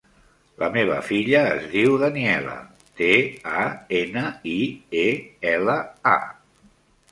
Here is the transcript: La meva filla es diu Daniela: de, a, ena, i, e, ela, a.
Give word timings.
La 0.61 0.69
meva 0.77 0.95
filla 1.09 1.41
es 1.49 1.67
diu 1.73 1.97
Daniela: 2.05 2.55
de, 3.03 3.11
a, 3.65 3.67
ena, 4.01 4.25
i, 4.55 4.59
e, 5.05 5.07
ela, 5.55 5.79
a. 6.17 6.19